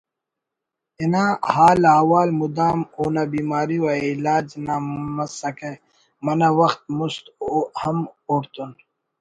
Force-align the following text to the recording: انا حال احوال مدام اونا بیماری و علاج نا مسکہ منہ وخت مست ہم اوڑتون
انا 1.03 1.23
حال 1.53 1.81
احوال 1.95 2.29
مدام 2.41 2.79
اونا 2.99 3.23
بیماری 3.33 3.77
و 3.83 3.87
علاج 4.09 4.47
نا 4.65 4.75
مسکہ 5.15 5.71
منہ 6.25 6.49
وخت 6.59 6.81
مست 6.97 7.23
ہم 7.81 7.97
اوڑتون 8.29 8.71